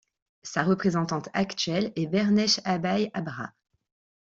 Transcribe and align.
Sa 0.41 0.63
représentante 0.63 1.29
actuelle 1.33 1.93
est 1.95 2.07
Bernesh 2.07 2.59
Abay 2.65 3.11
Abrha. 3.13 3.51